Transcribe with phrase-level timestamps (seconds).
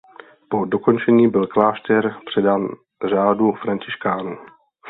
[0.49, 2.67] Po dokončení byl klášter předán
[3.11, 4.37] řádu františkánů.